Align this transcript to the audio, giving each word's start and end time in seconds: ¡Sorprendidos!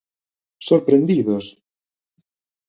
¡Sorprendidos! 0.67 1.45